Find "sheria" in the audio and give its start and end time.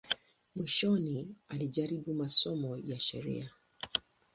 2.99-3.49